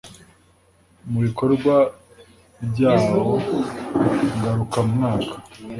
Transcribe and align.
Mu 1.09 1.17
bikorwa 1.25 1.75
byawo 2.69 3.23
ngarukamwaka 4.35 5.35